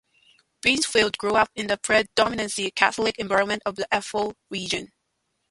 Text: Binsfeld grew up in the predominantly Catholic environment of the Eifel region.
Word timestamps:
Binsfeld 0.63 1.15
grew 1.19 1.35
up 1.35 1.51
in 1.53 1.67
the 1.67 1.77
predominantly 1.77 2.71
Catholic 2.71 3.19
environment 3.19 3.61
of 3.67 3.75
the 3.75 3.87
Eifel 3.91 4.33
region. 4.49 4.91